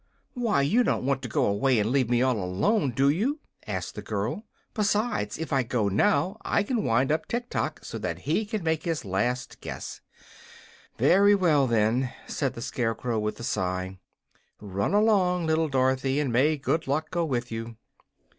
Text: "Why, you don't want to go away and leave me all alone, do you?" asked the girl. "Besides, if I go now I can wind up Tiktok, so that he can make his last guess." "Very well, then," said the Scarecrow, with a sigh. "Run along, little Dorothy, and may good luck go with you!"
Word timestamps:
"Why, 0.33 0.63
you 0.63 0.81
don't 0.83 1.05
want 1.05 1.21
to 1.21 1.27
go 1.29 1.45
away 1.45 1.77
and 1.77 1.91
leave 1.91 2.09
me 2.09 2.23
all 2.23 2.43
alone, 2.43 2.89
do 2.89 3.07
you?" 3.07 3.39
asked 3.67 3.93
the 3.93 4.01
girl. 4.01 4.47
"Besides, 4.73 5.37
if 5.37 5.53
I 5.53 5.61
go 5.61 5.89
now 5.89 6.37
I 6.43 6.63
can 6.63 6.83
wind 6.83 7.11
up 7.11 7.27
Tiktok, 7.27 7.81
so 7.85 7.99
that 7.99 8.17
he 8.21 8.43
can 8.45 8.63
make 8.63 8.81
his 8.81 9.05
last 9.05 9.61
guess." 9.61 10.01
"Very 10.97 11.35
well, 11.35 11.67
then," 11.67 12.11
said 12.25 12.55
the 12.55 12.63
Scarecrow, 12.63 13.19
with 13.19 13.39
a 13.39 13.43
sigh. 13.43 13.99
"Run 14.59 14.95
along, 14.95 15.45
little 15.45 15.69
Dorothy, 15.69 16.19
and 16.19 16.33
may 16.33 16.57
good 16.57 16.87
luck 16.87 17.11
go 17.11 17.23
with 17.23 17.51
you!" 17.51 17.75